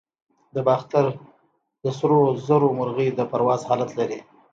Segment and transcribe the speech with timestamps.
[0.55, 1.05] د باختر
[1.83, 4.19] د سرو زرو مرغۍ د پرواز حالت لري